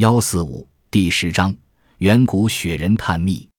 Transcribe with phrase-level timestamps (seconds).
[0.00, 1.54] 幺四五第十章
[1.98, 3.49] 远古雪人探秘。